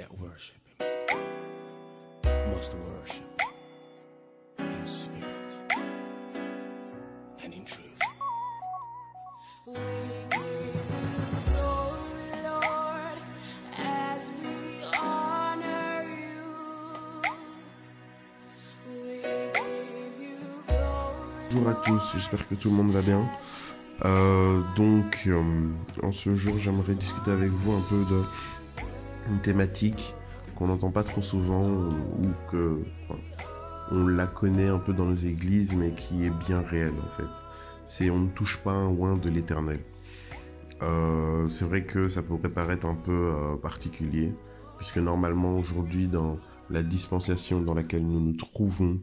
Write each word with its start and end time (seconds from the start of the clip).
that 0.00 0.18
worship 0.18 0.56
him 0.78 2.50
must 2.50 2.72
worship 2.74 3.40
in 4.58 4.86
spirit 4.86 5.52
and 7.44 7.52
in 7.52 7.64
truth. 7.66 8.00
Bonjour 21.52 21.68
à 21.68 21.74
tous, 21.84 22.12
j'espère 22.14 22.48
que 22.48 22.54
tout 22.54 22.70
le 22.70 22.76
monde 22.76 22.92
va 22.92 23.02
bien. 23.02 23.28
Euh, 24.06 24.62
donc, 24.76 25.24
euh, 25.26 25.42
en 26.02 26.12
ce 26.12 26.34
jour, 26.34 26.56
j'aimerais 26.58 26.94
discuter 26.94 27.32
avec 27.32 27.50
vous 27.50 27.72
un 27.72 27.82
peu 27.82 28.02
de 28.08 28.22
une 29.28 29.40
thématique 29.40 30.14
qu'on 30.56 30.66
n'entend 30.66 30.90
pas 30.90 31.02
trop 31.02 31.22
souvent 31.22 31.68
ou, 31.68 32.28
que 32.50 32.80
on 33.90 34.06
la 34.06 34.26
connaît 34.26 34.68
un 34.68 34.78
peu 34.78 34.92
dans 34.92 35.06
nos 35.06 35.14
églises, 35.14 35.74
mais 35.74 35.92
qui 35.92 36.24
est 36.24 36.30
bien 36.30 36.60
réelle 36.60 36.94
en 37.04 37.10
fait. 37.10 37.42
C'est 37.84 38.10
on 38.10 38.20
ne 38.20 38.28
touche 38.28 38.58
pas 38.58 38.72
un 38.72 38.88
oin 38.88 39.16
de 39.16 39.28
l'éternel. 39.30 39.80
Euh, 40.82 41.48
c'est 41.48 41.64
vrai 41.64 41.84
que 41.84 42.08
ça 42.08 42.22
pourrait 42.22 42.48
paraître 42.48 42.86
un 42.86 42.94
peu 42.94 43.32
euh, 43.34 43.56
particulier, 43.56 44.32
puisque 44.76 44.98
normalement 44.98 45.58
aujourd'hui 45.58 46.06
dans 46.06 46.38
la 46.70 46.82
dispensation 46.82 47.60
dans 47.60 47.74
laquelle 47.74 48.06
nous 48.06 48.20
nous 48.20 48.32
trouvons, 48.34 49.00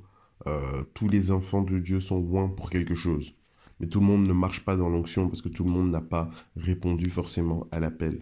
euh, 0.47 0.84
tous 0.94 1.08
les 1.08 1.31
enfants 1.31 1.61
de 1.61 1.77
Dieu 1.80 1.99
sont 1.99 2.20
loin 2.22 2.47
pour 2.47 2.70
quelque 2.70 2.95
chose. 2.95 3.34
Mais 3.80 3.88
tout 3.88 3.99
le 3.99 4.05
monde 4.05 4.25
ne 4.25 4.34
marche 4.34 4.63
pas 4.66 4.75
dans 4.75 4.89
l'onction 4.89 5.27
parce 5.27 5.41
que 5.41 5.49
tout 5.49 5.63
le 5.63 5.72
monde 5.72 5.91
n'a 5.91 6.02
pas 6.02 6.30
répondu 6.56 7.09
forcément 7.09 7.67
à 7.72 7.80
l'appel. 7.80 8.22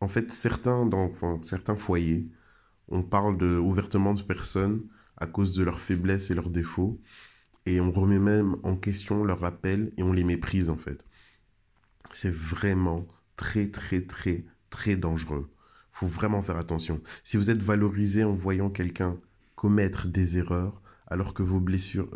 En 0.00 0.08
fait, 0.08 0.32
certains, 0.32 0.86
dans 0.86 1.12
certains 1.42 1.76
foyers, 1.76 2.28
on 2.88 3.02
parle 3.02 3.42
ouvertement 3.42 4.14
de 4.14 4.22
personnes 4.22 4.82
à 5.16 5.26
cause 5.26 5.54
de 5.54 5.62
leurs 5.62 5.78
faiblesses 5.78 6.30
et 6.30 6.34
leurs 6.34 6.50
défauts, 6.50 7.00
et 7.66 7.80
on 7.80 7.92
remet 7.92 8.18
même 8.18 8.56
en 8.62 8.76
question 8.76 9.24
leur 9.24 9.44
appel 9.44 9.92
et 9.96 10.02
on 10.02 10.12
les 10.12 10.24
méprise 10.24 10.70
en 10.70 10.76
fait. 10.76 11.04
C'est 12.12 12.32
vraiment 12.32 13.06
très 13.36 13.68
très 13.68 14.00
très 14.00 14.44
très 14.70 14.96
dangereux. 14.96 15.50
Faut 15.92 16.06
vraiment 16.06 16.40
faire 16.40 16.56
attention. 16.56 17.02
Si 17.22 17.36
vous 17.36 17.50
êtes 17.50 17.62
valorisé 17.62 18.24
en 18.24 18.32
voyant 18.32 18.70
quelqu'un 18.70 19.18
commettre 19.54 20.08
des 20.08 20.38
erreurs, 20.38 20.80
alors 21.06 21.34
que 21.34 21.42
vos 21.42 21.60
blessures... 21.60 22.08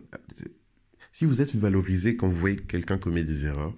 Si 1.13 1.27
vous 1.27 1.43
êtes 1.43 1.55
valorisé 1.55 2.17
quand 2.17 2.29
vous 2.29 2.39
voyez 2.39 2.57
quelqu'un 2.57 2.97
commettre 2.97 3.29
des 3.29 3.45
erreurs, 3.45 3.75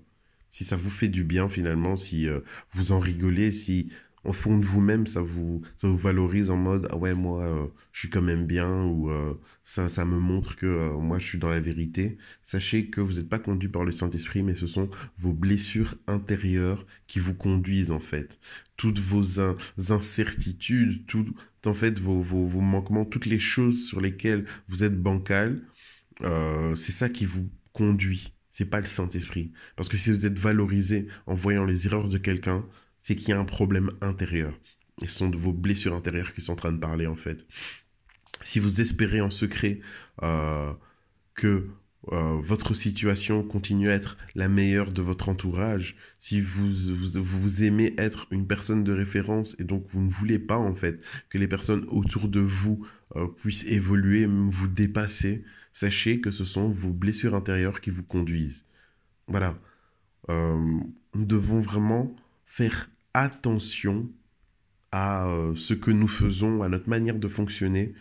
si 0.51 0.65
ça 0.65 0.77
vous 0.77 0.91
fait 0.91 1.09
du 1.09 1.25
bien 1.25 1.49
finalement, 1.49 1.97
si 1.97 2.29
euh, 2.29 2.41
vous 2.73 2.93
en 2.93 2.99
rigolez, 3.01 3.51
si 3.53 3.91
au 4.25 4.33
fond 4.33 4.59
de 4.59 4.67
vous-même 4.67 5.07
ça 5.07 5.21
vous, 5.21 5.63
ça 5.77 5.87
vous 5.89 5.97
valorise 5.97 6.51
en 6.51 6.57
mode 6.57 6.89
ah 6.91 6.97
ouais 6.97 7.15
moi 7.15 7.45
euh, 7.45 7.67
je 7.93 8.01
suis 8.01 8.11
quand 8.11 8.23
même 8.23 8.45
bien 8.47 8.83
ou 8.85 9.09
euh, 9.11 9.35
ça, 9.65 9.89
ça 9.89 10.05
me 10.05 10.19
montre 10.19 10.57
que 10.57 10.67
euh, 10.67 10.99
moi 10.99 11.19
je 11.21 11.27
suis 11.27 11.39
dans 11.39 11.49
la 11.51 11.61
vérité, 11.61 12.19
sachez 12.43 12.87
que 12.91 13.01
vous 13.01 13.15
n'êtes 13.15 13.29
pas 13.29 13.39
conduit 13.39 13.69
par 13.69 13.85
le 13.85 13.93
Saint-Esprit 13.93 14.43
mais 14.43 14.57
ce 14.57 14.67
sont 14.67 14.91
vos 15.19 15.33
blessures 15.33 15.95
intérieures 16.09 16.87
qui 17.07 17.21
vous 17.21 17.35
conduisent 17.35 17.91
en 17.93 18.01
fait. 18.01 18.39
Toutes 18.77 18.99
vos 18.99 19.41
in- 19.41 19.57
incertitudes, 19.91 21.07
tout 21.07 21.27
en 21.65 21.75
fait 21.75 21.99
vos, 22.01 22.21
vos, 22.21 22.47
vos 22.47 22.61
manquements, 22.61 23.05
toutes 23.05 23.27
les 23.27 23.39
choses 23.41 23.87
sur 23.87 24.01
lesquelles 24.01 24.45
vous 24.69 24.85
êtes 24.85 25.01
bancal, 25.01 25.63
euh, 26.23 26.77
c'est 26.77 26.93
ça 26.93 27.09
qui 27.11 27.27
vous 27.27 27.51
conduit. 27.73 28.36
C'est 28.57 28.65
pas 28.65 28.81
le 28.81 28.87
Saint-Esprit. 28.87 29.53
Parce 29.77 29.91
que 29.91 29.99
si 29.99 30.11
vous 30.11 30.25
êtes 30.25 30.39
valorisé 30.39 31.09
en 31.27 31.35
voyant 31.35 31.67
les 31.67 31.85
erreurs 31.85 32.09
de 32.09 32.17
quelqu'un, 32.17 32.65
c'est 33.03 33.15
qu'il 33.15 33.29
y 33.29 33.33
a 33.33 33.39
un 33.39 33.45
problème 33.45 33.91
intérieur. 34.01 34.59
Et 35.03 35.09
ce 35.09 35.19
sont 35.19 35.29
de 35.29 35.37
vos 35.37 35.53
blessures 35.53 35.95
intérieures 35.95 36.33
qui 36.33 36.41
sont 36.41 36.55
en 36.55 36.57
train 36.57 36.73
de 36.73 36.79
parler 36.79 37.07
en 37.07 37.17
fait. 37.17 37.47
Si 38.41 38.59
vous 38.59 38.81
espérez 38.81 39.21
en 39.21 39.31
secret 39.31 39.81
euh, 40.23 40.73
que 41.35 41.69
euh, 42.13 42.41
votre 42.41 42.73
situation 42.73 43.43
continue 43.43 43.91
à 43.91 43.95
être 43.95 44.17
la 44.35 44.49
meilleure 44.49 44.91
de 44.91 45.03
votre 45.03 45.29
entourage, 45.29 45.95
si 46.19 46.41
vous, 46.41 46.71
vous, 46.71 47.63
aimez 47.63 47.95
être 47.99 48.27
une 48.31 48.47
personne 48.47 48.85
de 48.85 48.93
référence 48.95 49.55
et 49.59 49.65
donc 49.65 49.85
vous 49.93 50.01
ne 50.01 50.09
voulez 50.09 50.39
pas 50.39 50.57
en 50.57 50.75
fait 50.75 50.99
que 51.29 51.37
les 51.37 51.47
personnes 51.47 51.85
autour 51.89 52.29
de 52.29 52.41
vous 52.41 52.87
euh, 53.17 53.27
puissent 53.27 53.67
évoluer, 53.67 54.25
vous 54.25 54.67
dépasser, 54.67 55.45
sachez 55.77 56.23
que 56.23 56.31
ce 56.31 56.47
sont 56.47 56.71
vos 56.71 56.91
blessures 56.91 57.35
intérieures 57.35 57.83
qui 57.83 57.91
vous 57.91 58.03
conduisent. 58.03 58.65
Voilà. 59.27 59.59
Euh, 60.31 60.81
nous 61.15 61.25
devons 61.27 61.61
vraiment 61.61 62.17
faire 62.47 62.89
attention 63.13 64.09
à 64.91 65.27
euh, 65.27 65.55
ce 65.55 65.75
que 65.75 65.91
nous 65.91 66.09
faisons, 66.09 66.63
à 66.63 66.71
notre 66.71 66.89
manière 66.89 67.19
de 67.19 67.29
fonctionner, 67.29 67.93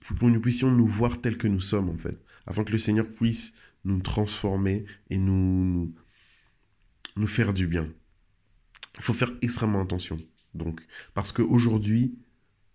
pour 0.00 0.18
que 0.18 0.26
nous 0.26 0.40
puissions 0.40 0.70
nous 0.70 0.86
voir 0.86 1.22
tels 1.22 1.38
que 1.38 1.48
nous 1.48 1.62
sommes 1.62 1.88
en 1.88 1.96
fait, 1.96 2.22
afin 2.46 2.62
que 2.62 2.72
le 2.72 2.78
Seigneur 2.78 3.06
puisse 3.08 3.54
nous 3.86 4.00
transformer 4.00 4.84
et 5.08 5.16
nous, 5.16 5.64
nous, 5.64 5.94
nous 7.16 7.26
faire 7.26 7.54
du 7.54 7.66
bien. 7.66 7.88
Il 8.98 9.02
faut 9.02 9.14
faire 9.14 9.32
extrêmement 9.40 9.80
attention. 9.80 10.18
Donc, 10.52 10.82
parce 11.14 11.32
qu'aujourd'hui, 11.32 12.18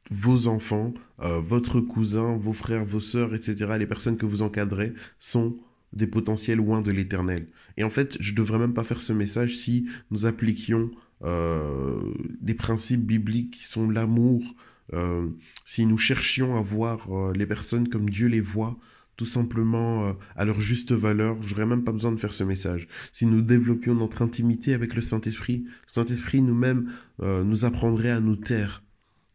vos 0.09 0.47
enfants, 0.47 0.93
euh, 1.21 1.39
votre 1.39 1.79
cousin, 1.79 2.35
vos 2.35 2.53
frères, 2.53 2.85
vos 2.85 2.99
sœurs, 2.99 3.33
etc., 3.35 3.75
les 3.77 3.87
personnes 3.87 4.17
que 4.17 4.25
vous 4.25 4.41
encadrez 4.41 4.93
sont 5.19 5.57
des 5.93 6.07
potentiels 6.07 6.57
loin 6.57 6.81
de 6.81 6.91
l'éternel. 6.91 7.47
Et 7.77 7.83
en 7.83 7.89
fait, 7.89 8.17
je 8.19 8.33
devrais 8.33 8.59
même 8.59 8.73
pas 8.73 8.83
faire 8.83 9.01
ce 9.01 9.13
message 9.13 9.57
si 9.57 9.87
nous 10.09 10.25
appliquions 10.25 10.91
euh, 11.23 11.99
des 12.41 12.53
principes 12.53 13.05
bibliques 13.05 13.51
qui 13.51 13.65
sont 13.65 13.89
l'amour, 13.89 14.41
euh, 14.93 15.27
si 15.65 15.85
nous 15.85 15.97
cherchions 15.97 16.57
à 16.57 16.61
voir 16.61 17.07
euh, 17.13 17.33
les 17.33 17.45
personnes 17.45 17.87
comme 17.87 18.09
Dieu 18.09 18.27
les 18.27 18.41
voit, 18.41 18.77
tout 19.17 19.25
simplement 19.25 20.07
euh, 20.07 20.13
à 20.35 20.45
leur 20.45 20.59
juste 20.59 20.93
valeur, 20.93 21.37
j'aurais 21.43 21.65
même 21.65 21.83
pas 21.83 21.91
besoin 21.91 22.11
de 22.11 22.19
faire 22.19 22.33
ce 22.33 22.43
message. 22.43 22.87
Si 23.13 23.25
nous 23.25 23.41
développions 23.41 23.93
notre 23.93 24.21
intimité 24.21 24.73
avec 24.73 24.95
le 24.95 25.01
Saint-Esprit, 25.01 25.65
le 25.67 25.93
Saint-Esprit 25.93 26.41
nous-mêmes 26.41 26.91
euh, 27.21 27.43
nous 27.43 27.63
apprendrait 27.63 28.09
à 28.09 28.19
nous 28.19 28.35
taire. 28.35 28.81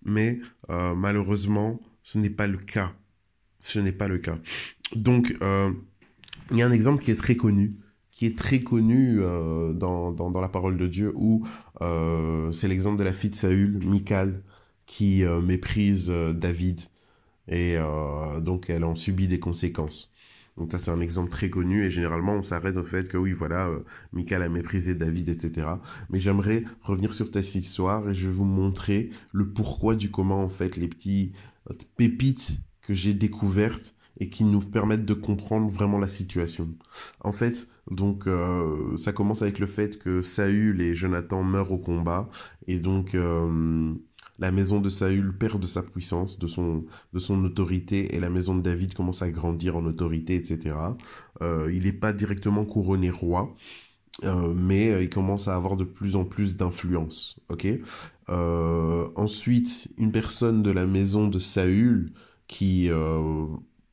Mais 0.06 0.38
euh, 0.70 0.94
malheureusement, 0.94 1.80
ce 2.02 2.18
n'est 2.18 2.30
pas 2.30 2.46
le 2.46 2.58
cas. 2.58 2.92
Ce 3.62 3.78
n'est 3.80 3.92
pas 3.92 4.08
le 4.08 4.18
cas. 4.18 4.38
Donc, 4.94 5.36
euh, 5.42 5.72
il 6.52 6.56
y 6.56 6.62
a 6.62 6.66
un 6.66 6.72
exemple 6.72 7.02
qui 7.02 7.10
est 7.10 7.16
très 7.16 7.36
connu, 7.36 7.76
qui 8.12 8.26
est 8.26 8.38
très 8.38 8.60
connu 8.60 9.16
euh, 9.18 9.72
dans, 9.72 10.12
dans, 10.12 10.40
la 10.40 10.48
parole 10.48 10.76
de 10.76 10.86
Dieu, 10.86 11.12
où 11.16 11.44
c'est 12.52 12.68
l'exemple 12.68 12.98
de 12.98 13.04
la 13.04 13.12
fille 13.12 13.30
de 13.30 13.36
Saül, 13.36 13.78
Michal, 13.84 14.42
qui 14.86 15.24
méprise 15.42 16.08
David, 16.08 16.80
et 17.48 17.76
donc 18.42 18.70
elle 18.70 18.84
en 18.84 18.94
subit 18.94 19.26
des 19.26 19.40
conséquences. 19.40 20.12
Donc 20.56 20.72
ça 20.72 20.78
c'est 20.78 20.90
un 20.90 21.00
exemple 21.00 21.30
très 21.30 21.50
connu 21.50 21.84
et 21.84 21.90
généralement 21.90 22.34
on 22.34 22.42
s'arrête 22.42 22.76
au 22.76 22.84
fait 22.84 23.08
que 23.08 23.16
oui 23.16 23.32
voilà, 23.32 23.68
euh, 23.68 23.80
Michal 24.12 24.42
a 24.42 24.48
méprisé 24.48 24.94
David, 24.94 25.28
etc. 25.28 25.66
Mais 26.10 26.18
j'aimerais 26.20 26.64
revenir 26.82 27.12
sur 27.12 27.26
cette 27.26 27.54
histoire 27.54 28.08
et 28.08 28.14
je 28.14 28.28
vais 28.28 28.34
vous 28.34 28.44
montrer 28.44 29.10
le 29.32 29.48
pourquoi 29.48 29.94
du 29.94 30.10
comment 30.10 30.42
en 30.42 30.48
fait 30.48 30.76
les 30.76 30.88
petits 30.88 31.32
euh, 31.70 31.74
pépites 31.96 32.58
que 32.82 32.94
j'ai 32.94 33.14
découvertes 33.14 33.94
et 34.18 34.28
qui 34.28 34.44
nous 34.44 34.60
permettent 34.60 35.04
de 35.04 35.14
comprendre 35.14 35.68
vraiment 35.68 35.98
la 35.98 36.08
situation. 36.08 36.68
En 37.20 37.32
fait, 37.32 37.68
donc 37.90 38.26
euh, 38.26 38.96
ça 38.98 39.12
commence 39.12 39.42
avec 39.42 39.58
le 39.58 39.66
fait 39.66 39.98
que 39.98 40.22
Saül 40.22 40.80
et 40.80 40.94
Jonathan 40.94 41.42
meurent 41.42 41.72
au 41.72 41.78
combat 41.78 42.28
et 42.66 42.78
donc 42.78 43.14
euh, 43.14 43.94
la 44.38 44.50
maison 44.50 44.80
de 44.80 44.90
Saül 44.90 45.36
perd 45.36 45.60
de 45.60 45.66
sa 45.66 45.82
puissance, 45.82 46.38
de 46.38 46.46
son, 46.46 46.84
de 47.12 47.18
son 47.18 47.44
autorité, 47.44 48.14
et 48.14 48.20
la 48.20 48.30
maison 48.30 48.54
de 48.54 48.62
David 48.62 48.94
commence 48.94 49.22
à 49.22 49.30
grandir 49.30 49.76
en 49.76 49.84
autorité, 49.86 50.36
etc. 50.36 50.76
Euh, 51.42 51.70
il 51.72 51.84
n'est 51.84 51.92
pas 51.92 52.12
directement 52.12 52.64
couronné 52.64 53.10
roi, 53.10 53.54
euh, 54.24 54.54
mais 54.54 54.90
euh, 54.90 55.02
il 55.02 55.10
commence 55.10 55.48
à 55.48 55.54
avoir 55.54 55.76
de 55.76 55.84
plus 55.84 56.16
en 56.16 56.24
plus 56.24 56.56
d'influence. 56.56 57.38
Ok? 57.48 57.66
Euh, 58.28 59.08
ensuite, 59.14 59.88
une 59.98 60.10
personne 60.10 60.62
de 60.62 60.70
la 60.70 60.86
maison 60.86 61.28
de 61.28 61.38
Saül 61.38 62.12
qui 62.48 62.90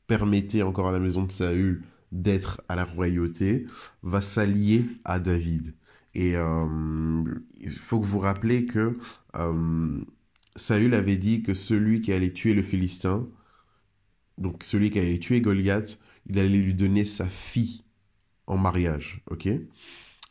permettait 0.06 0.62
encore 0.62 0.88
à 0.88 0.92
la 0.92 1.00
maison 1.00 1.24
de 1.24 1.32
Saül 1.32 1.82
d'être 2.12 2.62
à 2.68 2.76
la 2.76 2.84
royauté 2.84 3.66
va 4.02 4.20
s'allier 4.20 4.86
à 5.04 5.18
David. 5.18 5.74
Et 6.14 6.34
il 6.34 7.70
faut 7.70 7.98
que 7.98 8.06
vous 8.06 8.20
rappelez 8.20 8.64
que 8.64 8.96
Saül 10.56 10.94
avait 10.94 11.16
dit 11.16 11.42
que 11.42 11.54
celui 11.54 12.00
qui 12.00 12.12
allait 12.12 12.32
tuer 12.32 12.54
le 12.54 12.62
Philistin, 12.62 13.28
donc 14.38 14.64
celui 14.64 14.90
qui 14.90 14.98
allait 14.98 15.18
tuer 15.18 15.40
Goliath, 15.40 15.98
il 16.26 16.38
allait 16.38 16.60
lui 16.62 16.74
donner 16.74 17.04
sa 17.04 17.26
fille 17.26 17.82
en 18.46 18.56
mariage, 18.58 19.22
ok? 19.30 19.48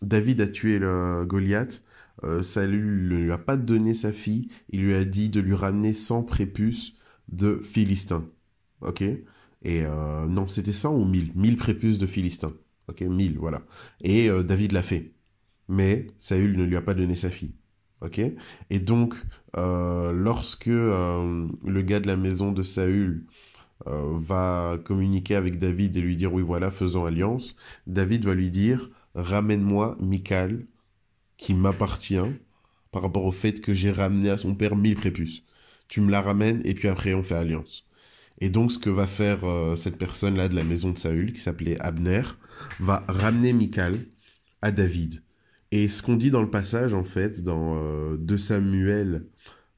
David 0.02 0.42
a 0.42 0.48
tué 0.48 0.80
Goliath, 1.25 1.84
euh, 2.24 2.44
Saül 2.44 3.08
ne 3.10 3.18
lui 3.18 3.31
a 3.31 3.38
pas 3.38 3.58
donné 3.58 3.94
sa 3.94 4.12
fille, 4.14 4.48
il 4.70 4.84
lui 4.84 4.94
a 4.96 5.06
dit 5.06 5.30
de 5.30 5.40
lui 5.42 5.56
ramener 5.56 5.94
100 5.94 6.24
prépuces 6.24 6.96
de 7.30 7.62
Philistins, 7.64 8.28
ok? 8.81 9.02
Et 9.02 9.86
euh, 9.86 10.28
non, 10.28 10.48
c'était 10.48 10.74
100 10.74 10.96
ou 10.96 11.06
1000 11.06 11.31
1000 11.36 11.58
prépuces 11.58 11.98
de 11.98 12.08
Philistins, 12.08 12.54
ok? 12.90 13.02
1000, 13.02 13.38
voilà. 13.38 13.64
Et 14.04 14.30
euh, 14.30 14.44
David 14.44 14.74
l'a 14.74 14.84
fait. 14.84 15.14
mais 15.70 16.08
Saül 16.20 16.58
ne 16.58 16.66
lui 16.66 16.78
a 16.78 16.81
pas 16.81 16.96
donné 16.96 17.16
sa 17.18 17.30
fille. 17.31 17.56
Ok 18.03 18.19
Et 18.69 18.79
donc, 18.79 19.15
euh, 19.55 20.11
lorsque 20.11 20.67
euh, 20.67 21.47
le 21.65 21.81
gars 21.81 22.01
de 22.01 22.07
la 22.07 22.17
maison 22.17 22.51
de 22.51 22.61
Saül 22.61 23.23
euh, 23.88 24.17
va 24.19 24.77
communiquer 24.83 25.35
avec 25.35 25.57
David 25.57 25.95
et 25.97 26.01
lui 26.01 26.17
dire 26.17 26.33
oui 26.33 26.44
voilà, 26.44 26.69
faisons 26.69 27.05
alliance, 27.05 27.55
David 27.88 28.25
va 28.25 28.35
lui 28.35 28.50
dire 28.50 28.89
ramène-moi 29.15 29.97
Michal 30.01 30.65
qui 31.38 31.53
m'appartient 31.53 32.31
par 32.91 33.01
rapport 33.01 33.25
au 33.25 33.31
fait 33.31 33.61
que 33.61 33.73
j'ai 33.73 33.91
ramené 33.91 34.29
à 34.29 34.38
son 34.38 34.55
père 34.55 34.75
mille 34.75 34.95
prépuces. 34.95 35.44
Tu 35.88 36.01
me 36.01 36.11
la 36.11 36.21
ramènes 36.21 36.61
et 36.65 36.73
puis 36.73 36.88
après 36.88 37.13
on 37.13 37.23
fait 37.23 37.35
alliance. 37.35 37.85
Et 38.39 38.50
donc 38.50 38.71
ce 38.71 38.79
que 38.79 38.89
va 38.89 39.07
faire 39.07 39.44
euh, 39.45 39.75
cette 39.75 39.97
personne-là 39.97 40.50
de 40.50 40.55
la 40.55 40.63
maison 40.63 40.91
de 40.91 40.97
Saül, 40.97 41.33
qui 41.33 41.39
s'appelait 41.39 41.79
Abner, 41.79 42.23
va 42.79 43.03
ramener 43.07 43.53
Michal 43.53 44.05
à 44.61 44.71
David. 44.71 45.21
Et 45.74 45.88
ce 45.88 46.04
qu'on 46.04 46.16
dit 46.16 46.30
dans 46.30 46.44
le 46.44 46.52
passage, 46.52 46.94
en 46.94 47.04
fait, 47.04 47.42
dans 47.44 47.75
euh, 47.80 48.16
2 48.18 48.38
Samuel 48.38 49.25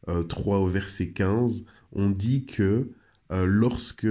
euh, 0.09 0.23
3 0.23 0.57
au 0.57 0.67
verset 0.67 1.11
15, 1.11 1.63
on 1.93 2.09
dit 2.09 2.43
que 2.45 2.91
euh, 3.31 3.45
lorsque 3.45 4.05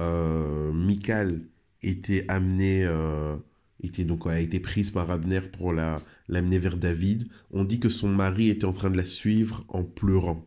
euh, 0.00 0.72
Michal 0.72 1.42
était 1.82 2.24
amenée, 2.28 2.86
euh, 2.86 3.36
était 3.82 4.06
donc 4.06 4.26
a 4.26 4.40
été 4.40 4.60
prise 4.60 4.90
par 4.90 5.10
Abner 5.10 5.42
pour 5.42 5.74
la 5.74 6.00
l'amener 6.28 6.58
vers 6.58 6.78
David, 6.78 7.28
on 7.50 7.64
dit 7.64 7.80
que 7.80 7.90
son 7.90 8.08
mari 8.08 8.48
était 8.48 8.64
en 8.64 8.72
train 8.72 8.90
de 8.90 8.96
la 8.96 9.04
suivre 9.04 9.62
en 9.68 9.84
pleurant. 9.84 10.46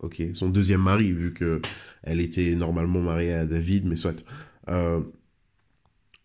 Ok, 0.00 0.22
son 0.34 0.50
deuxième 0.50 0.82
mari, 0.82 1.12
vu 1.12 1.32
que 1.32 1.62
elle 2.02 2.20
était 2.20 2.54
normalement 2.56 3.00
mariée 3.00 3.32
à 3.32 3.46
David, 3.46 3.86
mais 3.86 3.96
soit. 3.96 4.22
Euh, 4.68 5.00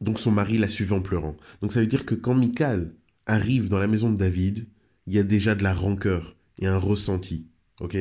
donc 0.01 0.19
son 0.19 0.31
mari 0.31 0.57
la 0.57 0.67
suivait 0.67 0.95
en 0.95 1.01
pleurant. 1.01 1.37
Donc 1.61 1.71
ça 1.71 1.79
veut 1.79 1.87
dire 1.87 2.05
que 2.05 2.15
quand 2.15 2.35
Michal 2.35 2.91
arrive 3.25 3.69
dans 3.69 3.79
la 3.79 3.87
maison 3.87 4.11
de 4.11 4.17
David, 4.17 4.67
il 5.07 5.13
y 5.13 5.19
a 5.19 5.23
déjà 5.23 5.55
de 5.55 5.63
la 5.63 5.73
rancœur 5.73 6.35
et 6.59 6.67
un 6.67 6.77
ressenti. 6.77 7.47
Ok? 7.79 7.97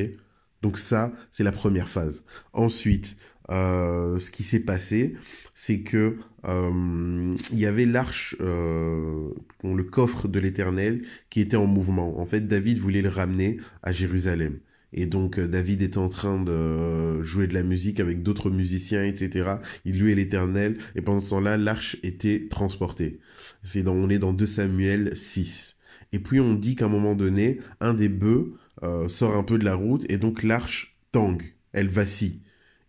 Donc 0.61 0.77
ça, 0.77 1.11
c'est 1.31 1.43
la 1.43 1.51
première 1.51 1.89
phase. 1.89 2.23
Ensuite, 2.53 3.17
euh, 3.49 4.19
ce 4.19 4.29
qui 4.31 4.43
s'est 4.43 4.59
passé, 4.59 5.15
c'est 5.55 5.81
que 5.81 6.17
euh, 6.45 7.35
il 7.51 7.59
y 7.59 7.65
avait 7.65 7.85
l'arche, 7.85 8.35
euh, 8.39 9.29
le 9.63 9.83
coffre 9.83 10.27
de 10.27 10.39
l'Éternel, 10.39 11.03
qui 11.29 11.41
était 11.41 11.57
en 11.57 11.65
mouvement. 11.65 12.19
En 12.19 12.25
fait, 12.25 12.47
David 12.47 12.79
voulait 12.79 13.01
le 13.01 13.09
ramener 13.09 13.57
à 13.83 13.91
Jérusalem. 13.91 14.59
Et 14.93 15.05
donc 15.05 15.39
euh, 15.39 15.47
David 15.47 15.81
était 15.81 15.97
en 15.97 16.09
train 16.09 16.41
de 16.41 16.51
euh, 16.51 17.23
jouer 17.23 17.47
de 17.47 17.53
la 17.53 17.63
musique 17.63 17.99
avec 17.99 18.23
d'autres 18.23 18.49
musiciens, 18.49 19.03
etc. 19.05 19.55
Il 19.85 19.99
louait 19.99 20.15
l'Éternel, 20.15 20.77
et 20.95 21.01
pendant 21.01 21.21
ce 21.21 21.29
temps-là, 21.31 21.57
l'arche 21.57 21.97
était 22.03 22.47
transportée. 22.49 23.19
C'est 23.63 23.83
dans, 23.83 23.93
on 23.93 24.09
est 24.09 24.19
dans 24.19 24.33
2 24.33 24.45
Samuel 24.45 25.15
6. 25.15 25.77
Et 26.13 26.19
puis 26.19 26.39
on 26.39 26.53
dit 26.53 26.75
qu'à 26.75 26.85
un 26.85 26.89
moment 26.89 27.15
donné, 27.15 27.59
un 27.79 27.93
des 27.93 28.09
bœufs 28.09 28.53
euh, 28.83 29.07
sort 29.07 29.35
un 29.35 29.43
peu 29.43 29.57
de 29.57 29.65
la 29.65 29.75
route, 29.75 30.05
et 30.09 30.17
donc 30.17 30.43
l'arche 30.43 30.97
tangue, 31.11 31.53
elle 31.71 31.89
vacille. 31.89 32.41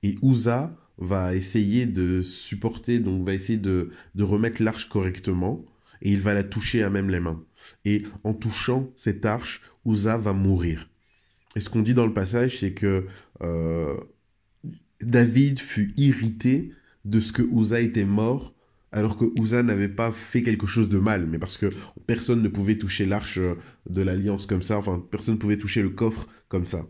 Et 0.02 0.16
Uza 0.22 0.76
va 0.98 1.34
essayer 1.34 1.86
de 1.86 2.22
supporter, 2.22 2.98
donc 2.98 3.24
va 3.24 3.34
essayer 3.34 3.58
de, 3.58 3.90
de 4.16 4.22
remettre 4.24 4.62
l'arche 4.62 4.88
correctement, 4.88 5.64
et 6.00 6.10
il 6.10 6.20
va 6.20 6.34
la 6.34 6.42
toucher 6.42 6.82
à 6.82 6.90
même 6.90 7.10
les 7.10 7.20
mains. 7.20 7.40
Et 7.84 8.02
en 8.24 8.34
touchant 8.34 8.90
cette 8.96 9.24
arche, 9.24 9.62
Uza 9.86 10.18
va 10.18 10.32
mourir. 10.32 10.88
Et 11.56 11.60
ce 11.60 11.68
qu'on 11.68 11.82
dit 11.82 11.94
dans 11.94 12.06
le 12.06 12.14
passage, 12.14 12.58
c'est 12.60 12.72
que 12.72 13.06
euh, 13.42 13.96
David 15.00 15.58
fut 15.58 15.92
irrité 15.96 16.72
de 17.04 17.20
ce 17.20 17.32
que 17.32 17.42
Uza 17.42 17.80
était 17.80 18.04
mort, 18.04 18.54
alors 18.92 19.16
que 19.16 19.24
Uza 19.40 19.62
n'avait 19.62 19.88
pas 19.88 20.12
fait 20.12 20.42
quelque 20.42 20.66
chose 20.66 20.88
de 20.88 20.98
mal, 20.98 21.26
mais 21.26 21.38
parce 21.38 21.58
que 21.58 21.70
personne 22.06 22.42
ne 22.42 22.48
pouvait 22.48 22.78
toucher 22.78 23.06
l'arche 23.06 23.40
de 23.88 24.02
l'alliance 24.02 24.46
comme 24.46 24.62
ça, 24.62 24.78
enfin 24.78 25.04
personne 25.10 25.34
ne 25.34 25.40
pouvait 25.40 25.58
toucher 25.58 25.82
le 25.82 25.90
coffre 25.90 26.28
comme 26.48 26.66
ça. 26.66 26.86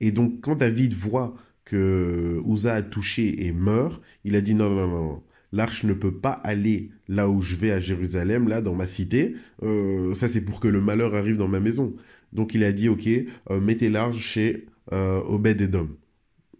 Et 0.00 0.12
donc 0.12 0.40
quand 0.42 0.56
David 0.56 0.94
voit 0.94 1.34
que 1.64 2.42
Uza 2.46 2.74
a 2.74 2.82
touché 2.82 3.46
et 3.46 3.52
meurt, 3.52 4.00
il 4.24 4.36
a 4.36 4.40
dit 4.40 4.54
non, 4.54 4.70
non, 4.70 4.86
non, 4.86 5.04
non. 5.04 5.22
L'arche 5.52 5.84
ne 5.84 5.94
peut 5.94 6.12
pas 6.12 6.32
aller 6.32 6.90
là 7.06 7.28
où 7.28 7.40
je 7.40 7.54
vais 7.54 7.70
à 7.70 7.78
Jérusalem, 7.78 8.48
là 8.48 8.60
dans 8.60 8.74
ma 8.74 8.88
cité. 8.88 9.36
Euh, 9.62 10.14
ça 10.14 10.28
c'est 10.28 10.40
pour 10.40 10.60
que 10.60 10.68
le 10.68 10.80
malheur 10.80 11.14
arrive 11.14 11.36
dans 11.36 11.48
ma 11.48 11.60
maison. 11.60 11.94
Donc 12.34 12.54
il 12.54 12.64
a 12.64 12.72
dit 12.72 12.88
ok, 12.88 13.08
euh, 13.50 13.60
mettez 13.60 13.88
l'arche 13.88 14.18
chez 14.18 14.66
euh, 14.92 15.20
Obed 15.22 15.60
Edom. 15.60 15.96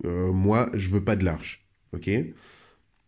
Euh, 0.05 0.33
moi 0.33 0.71
je 0.75 0.89
veux 0.91 1.05
pas 1.05 1.17
de 1.17 1.25
l'arche. 1.25 1.67
Ok? 1.93 2.09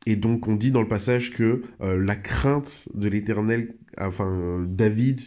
Et 0.08 0.16
donc 0.16 0.46
on 0.46 0.54
dit 0.54 0.70
dans 0.70 0.82
le 0.82 0.88
passage 0.88 1.32
que 1.32 1.62
euh, 1.80 2.02
la 2.02 2.16
crainte 2.16 2.88
de 2.94 3.08
l'Éternel, 3.08 3.74
enfin 3.98 4.28
euh, 4.28 4.64
David 4.66 5.20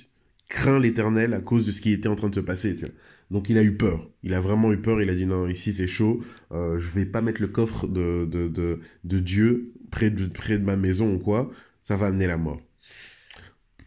craint 0.47 0.80
l'Éternel 0.80 1.33
à 1.33 1.39
cause 1.39 1.65
de 1.68 1.71
ce 1.71 1.81
qui 1.81 1.91
était 1.91 2.07
en 2.07 2.15
train 2.15 2.30
de 2.30 2.36
se 2.36 2.39
passer. 2.39 2.77
Donc 3.30 3.50
il 3.50 3.57
a 3.57 3.63
eu 3.63 3.75
peur. 3.75 4.09
Il 4.24 4.33
a 4.33 4.41
vraiment 4.41 4.71
eu 4.74 4.81
peur. 4.81 5.01
Il 5.01 5.09
a 5.09 5.15
dit 5.15 5.25
non, 5.25 5.47
ici 5.47 5.74
c'est 5.74 5.88
chaud. 5.88 6.21
Je 6.51 6.89
vais 6.89 7.06
pas 7.06 7.21
mettre 7.21 7.41
le 7.41 7.47
coffre 7.47 7.88
de, 7.88 8.25
de, 8.25 8.47
de, 9.03 9.19
Dieu 9.19 9.74
près 9.91 10.09
de, 10.09 10.25
près 10.25 10.57
de 10.57 10.63
ma 10.63 10.75
maison 10.75 11.13
ou 11.13 11.19
quoi. 11.19 11.51
Ça 11.83 11.95
va 11.97 12.07
amener 12.07 12.25
la 12.25 12.38
mort. 12.38 12.59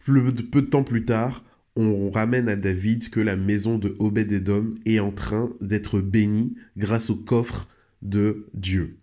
Peu 0.05 0.21
de 0.31 0.61
temps 0.61 0.83
plus 0.83 1.03
tard, 1.03 1.43
on 1.75 2.11
ramène 2.11 2.49
à 2.49 2.55
David 2.55 3.09
que 3.09 3.19
la 3.19 3.35
maison 3.35 3.77
de 3.77 3.95
Obed-Edom 3.99 4.75
est 4.85 4.99
en 4.99 5.11
train 5.11 5.51
d'être 5.59 6.01
bénie 6.01 6.55
grâce 6.77 7.09
au 7.09 7.15
coffre 7.15 7.67
de 8.01 8.45
Dieu. 8.53 8.97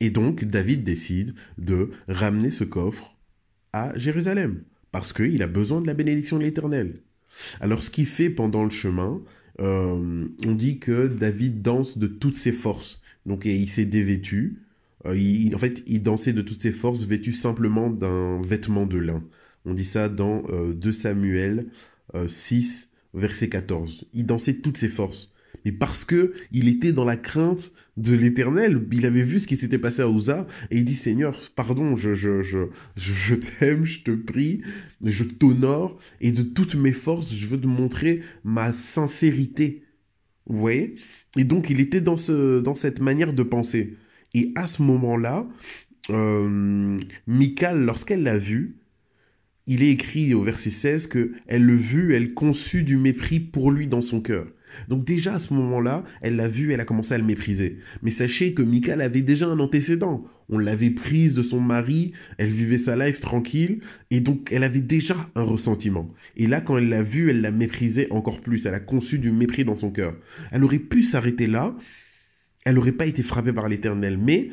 Et 0.00 0.10
donc 0.10 0.44
David 0.44 0.82
décide 0.82 1.34
de 1.58 1.90
ramener 2.08 2.50
ce 2.50 2.64
coffre 2.64 3.16
à 3.72 3.96
Jérusalem 3.98 4.62
parce 4.92 5.12
qu'il 5.12 5.42
a 5.42 5.46
besoin 5.46 5.80
de 5.80 5.86
la 5.86 5.94
bénédiction 5.94 6.38
de 6.38 6.44
l'Éternel. 6.44 7.00
Alors 7.60 7.82
ce 7.82 7.90
qu'il 7.90 8.06
fait 8.06 8.30
pendant 8.30 8.64
le 8.64 8.70
chemin, 8.70 9.20
euh, 9.60 10.26
on 10.46 10.52
dit 10.52 10.78
que 10.78 11.08
David 11.08 11.62
danse 11.62 11.98
de 11.98 12.06
toutes 12.06 12.36
ses 12.36 12.52
forces. 12.52 13.00
Donc 13.26 13.44
il 13.44 13.68
s'est 13.68 13.86
dévêtu. 13.86 14.62
Euh, 15.06 15.16
il, 15.16 15.54
en 15.54 15.58
fait, 15.58 15.82
il 15.86 16.02
dansait 16.02 16.32
de 16.32 16.42
toutes 16.42 16.62
ses 16.62 16.72
forces 16.72 17.04
vêtu 17.04 17.32
simplement 17.32 17.90
d'un 17.90 18.40
vêtement 18.40 18.86
de 18.86 18.98
lin. 18.98 19.22
On 19.64 19.74
dit 19.74 19.84
ça 19.84 20.08
dans 20.08 20.44
euh, 20.48 20.74
2 20.74 20.92
Samuel 20.92 21.66
euh, 22.14 22.28
6, 22.28 22.90
verset 23.14 23.48
14. 23.48 24.06
Il 24.12 24.26
dansait 24.26 24.54
toutes 24.54 24.76
ses 24.76 24.88
forces. 24.88 25.32
Mais 25.64 25.72
parce 25.72 26.04
que 26.04 26.32
il 26.52 26.68
était 26.68 26.92
dans 26.92 27.04
la 27.04 27.16
crainte 27.16 27.72
de 27.96 28.14
l'éternel, 28.14 28.86
il 28.92 29.06
avait 29.06 29.22
vu 29.22 29.40
ce 29.40 29.46
qui 29.46 29.56
s'était 29.56 29.78
passé 29.78 30.02
à 30.02 30.08
Uza, 30.08 30.46
et 30.70 30.78
il 30.78 30.84
dit 30.84 30.94
Seigneur, 30.94 31.40
pardon, 31.54 31.96
je, 31.96 32.14
je, 32.14 32.42
je, 32.42 32.58
je, 32.96 33.12
je 33.12 33.34
t'aime, 33.34 33.84
je 33.84 34.00
te 34.00 34.10
prie, 34.10 34.62
je 35.02 35.24
t'honore, 35.24 35.98
et 36.20 36.32
de 36.32 36.42
toutes 36.42 36.74
mes 36.74 36.92
forces, 36.92 37.32
je 37.32 37.46
veux 37.46 37.60
te 37.60 37.66
montrer 37.66 38.20
ma 38.42 38.72
sincérité. 38.72 39.84
Vous 40.46 40.58
voyez? 40.58 40.96
Et 41.38 41.44
donc 41.44 41.70
il 41.70 41.80
était 41.80 42.02
dans, 42.02 42.16
ce, 42.18 42.60
dans 42.60 42.74
cette 42.74 43.00
manière 43.00 43.32
de 43.32 43.42
penser. 43.42 43.96
Et 44.34 44.52
à 44.56 44.66
ce 44.66 44.82
moment-là, 44.82 45.48
euh, 46.10 46.98
Michal, 47.26 47.80
lorsqu'elle 47.80 48.24
l'a 48.24 48.36
vu, 48.36 48.76
il 49.66 49.82
est 49.82 49.90
écrit 49.90 50.34
au 50.34 50.42
verset 50.42 50.70
16 50.70 51.06
que 51.06 51.32
elle 51.46 51.64
le 51.64 51.74
vit, 51.74 52.12
elle 52.12 52.34
conçut 52.34 52.82
du 52.82 52.98
mépris 52.98 53.40
pour 53.40 53.70
lui 53.70 53.86
dans 53.86 54.02
son 54.02 54.20
cœur. 54.20 54.46
Donc 54.88 55.04
déjà 55.04 55.34
à 55.34 55.38
ce 55.38 55.54
moment-là, 55.54 56.04
elle 56.20 56.36
l'a 56.36 56.48
vu, 56.48 56.72
elle 56.72 56.80
a 56.80 56.84
commencé 56.84 57.14
à 57.14 57.18
le 57.18 57.24
mépriser. 57.24 57.78
Mais 58.02 58.10
sachez 58.10 58.54
que 58.54 58.62
Michal 58.62 59.00
avait 59.00 59.22
déjà 59.22 59.46
un 59.46 59.58
antécédent. 59.60 60.24
On 60.48 60.58
l'avait 60.58 60.90
prise 60.90 61.34
de 61.34 61.42
son 61.42 61.60
mari, 61.60 62.12
elle 62.38 62.48
vivait 62.48 62.78
sa 62.78 62.96
life 62.96 63.20
tranquille, 63.20 63.80
et 64.10 64.20
donc 64.20 64.48
elle 64.50 64.64
avait 64.64 64.80
déjà 64.80 65.30
un 65.34 65.42
ressentiment. 65.42 66.08
Et 66.36 66.46
là, 66.46 66.60
quand 66.60 66.76
elle 66.76 66.88
l'a 66.88 67.02
vu, 67.02 67.30
elle 67.30 67.40
l'a 67.40 67.52
méprisé 67.52 68.08
encore 68.10 68.40
plus. 68.40 68.66
Elle 68.66 68.74
a 68.74 68.80
conçu 68.80 69.18
du 69.18 69.32
mépris 69.32 69.64
dans 69.64 69.76
son 69.76 69.90
cœur. 69.90 70.14
Elle 70.52 70.64
aurait 70.64 70.78
pu 70.78 71.04
s'arrêter 71.04 71.46
là, 71.46 71.74
elle 72.64 72.74
n'aurait 72.74 72.92
pas 72.92 73.06
été 73.06 73.22
frappée 73.22 73.52
par 73.52 73.68
l'Éternel, 73.68 74.18
mais 74.18 74.50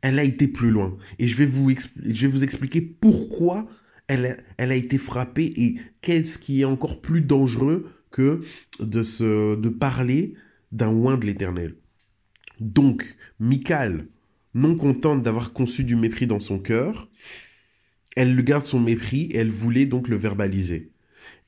elle 0.00 0.18
a 0.18 0.24
été 0.24 0.46
plus 0.46 0.70
loin. 0.70 0.96
Et 1.18 1.26
je 1.26 1.36
vais 1.36 1.46
vous 1.46 2.44
expliquer 2.44 2.80
pourquoi 2.80 3.68
elle 4.08 4.44
elle 4.56 4.72
a 4.72 4.76
été 4.76 4.98
frappée 4.98 5.52
et 5.56 5.76
qu'est-ce 6.00 6.38
qui 6.38 6.62
est 6.62 6.64
encore 6.64 7.00
plus 7.00 7.20
dangereux 7.20 7.86
que 8.10 8.40
de, 8.80 9.02
se, 9.02 9.54
de 9.56 9.68
parler 9.68 10.34
d'un 10.72 10.90
oin 10.90 11.16
de 11.16 11.26
l'éternel? 11.26 11.76
Donc, 12.60 13.16
Michal, 13.38 14.06
non 14.54 14.76
contente 14.76 15.22
d'avoir 15.22 15.52
conçu 15.52 15.84
du 15.84 15.94
mépris 15.94 16.26
dans 16.26 16.40
son 16.40 16.58
cœur, 16.58 17.08
elle 18.16 18.34
le 18.34 18.42
garde 18.42 18.66
son 18.66 18.80
mépris 18.80 19.22
et 19.30 19.36
elle 19.36 19.50
voulait 19.50 19.86
donc 19.86 20.08
le 20.08 20.16
verbaliser. 20.16 20.90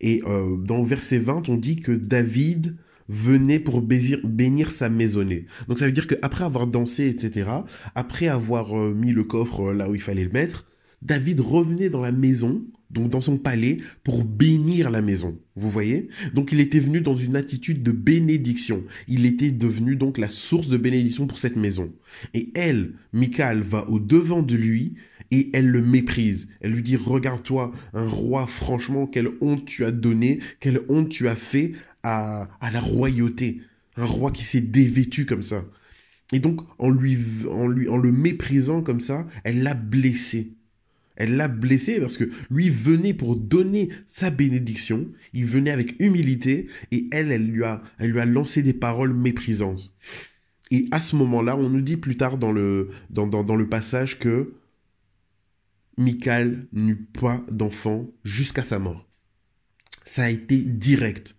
Et 0.00 0.22
euh, 0.26 0.56
dans 0.56 0.78
le 0.78 0.86
verset 0.86 1.18
20, 1.18 1.48
on 1.48 1.56
dit 1.56 1.76
que 1.76 1.92
David 1.92 2.76
venait 3.08 3.58
pour 3.58 3.82
bénir, 3.82 4.70
sa 4.70 4.88
maisonnée. 4.88 5.46
Donc 5.66 5.78
ça 5.78 5.86
veut 5.86 5.92
dire 5.92 6.06
qu'après 6.06 6.44
avoir 6.44 6.68
dansé, 6.68 7.08
etc., 7.08 7.50
après 7.96 8.28
avoir 8.28 8.78
euh, 8.78 8.94
mis 8.94 9.12
le 9.12 9.24
coffre 9.24 9.72
là 9.72 9.90
où 9.90 9.96
il 9.96 10.00
fallait 10.00 10.24
le 10.24 10.30
mettre, 10.30 10.69
David 11.02 11.40
revenait 11.40 11.88
dans 11.88 12.02
la 12.02 12.12
maison, 12.12 12.62
donc 12.90 13.08
dans 13.08 13.20
son 13.20 13.38
palais, 13.38 13.78
pour 14.04 14.24
bénir 14.24 14.90
la 14.90 15.00
maison. 15.00 15.38
Vous 15.56 15.70
voyez? 15.70 16.08
Donc 16.34 16.52
il 16.52 16.60
était 16.60 16.78
venu 16.78 17.00
dans 17.00 17.16
une 17.16 17.36
attitude 17.36 17.82
de 17.82 17.92
bénédiction. 17.92 18.84
Il 19.08 19.24
était 19.24 19.50
devenu 19.50 19.96
donc 19.96 20.18
la 20.18 20.28
source 20.28 20.68
de 20.68 20.76
bénédiction 20.76 21.26
pour 21.26 21.38
cette 21.38 21.56
maison. 21.56 21.92
Et 22.34 22.50
elle, 22.54 22.94
Michal, 23.12 23.62
va 23.62 23.88
au 23.88 23.98
devant 23.98 24.42
de 24.42 24.56
lui 24.56 24.94
et 25.30 25.50
elle 25.54 25.68
le 25.68 25.80
méprise. 25.80 26.48
Elle 26.60 26.72
lui 26.72 26.82
dit, 26.82 26.96
regarde-toi, 26.96 27.72
un 27.94 28.08
roi, 28.08 28.46
franchement, 28.46 29.06
quelle 29.06 29.30
honte 29.40 29.64
tu 29.64 29.84
as 29.84 29.92
donné, 29.92 30.40
quelle 30.58 30.80
honte 30.88 31.08
tu 31.08 31.28
as 31.28 31.36
fait 31.36 31.72
à, 32.02 32.48
à 32.60 32.70
la 32.70 32.80
royauté. 32.80 33.62
Un 33.96 34.04
roi 34.04 34.32
qui 34.32 34.44
s'est 34.44 34.60
dévêtu 34.60 35.26
comme 35.26 35.42
ça. 35.42 35.64
Et 36.32 36.40
donc, 36.40 36.60
en 36.78 36.90
lui, 36.90 37.18
en 37.50 37.66
lui, 37.66 37.88
en 37.88 37.96
le 37.96 38.12
méprisant 38.12 38.82
comme 38.82 39.00
ça, 39.00 39.26
elle 39.44 39.62
l'a 39.62 39.74
blessé. 39.74 40.52
Elle 41.16 41.36
l'a 41.36 41.48
blessé 41.48 42.00
parce 42.00 42.16
que 42.16 42.30
lui 42.50 42.70
venait 42.70 43.14
pour 43.14 43.36
donner 43.36 43.90
sa 44.06 44.30
bénédiction. 44.30 45.08
Il 45.32 45.44
venait 45.44 45.70
avec 45.70 46.00
humilité 46.00 46.68
et 46.92 47.08
elle, 47.12 47.30
elle 47.30 47.46
lui 47.46 47.64
a, 47.64 47.82
elle 47.98 48.10
lui 48.10 48.20
a 48.20 48.26
lancé 48.26 48.62
des 48.62 48.72
paroles 48.72 49.12
méprisantes. 49.12 49.94
Et 50.70 50.88
à 50.92 51.00
ce 51.00 51.16
moment-là, 51.16 51.56
on 51.56 51.68
nous 51.68 51.80
dit 51.80 51.96
plus 51.96 52.16
tard 52.16 52.38
dans 52.38 52.52
le, 52.52 52.90
dans, 53.10 53.26
dans, 53.26 53.44
dans 53.44 53.56
le 53.56 53.68
passage 53.68 54.18
que 54.18 54.54
Michael 55.96 56.66
n'eut 56.72 56.96
pas 56.96 57.44
d'enfant 57.50 58.08
jusqu'à 58.24 58.62
sa 58.62 58.78
mort. 58.78 59.06
Ça 60.04 60.24
a 60.24 60.30
été 60.30 60.58
direct. 60.58 61.36